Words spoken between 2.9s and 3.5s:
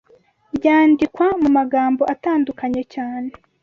cyane